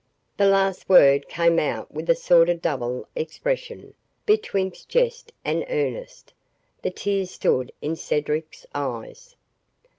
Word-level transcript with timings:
The 0.37 0.47
last 0.47 0.89
word 0.89 1.27
came 1.29 1.59
out 1.59 1.91
with 1.91 2.09
a 2.09 2.15
sort 2.15 2.49
of 2.49 2.59
double 2.59 3.07
expression, 3.15 3.93
betwixt 4.25 4.89
jest 4.89 5.31
and 5.45 5.63
earnest. 5.69 6.33
The 6.81 6.89
tears 6.89 7.29
stood 7.29 7.71
in 7.83 7.95
Cedric's 7.95 8.65
eyes. 8.73 9.35